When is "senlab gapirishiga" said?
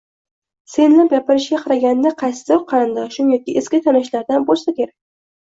0.75-1.59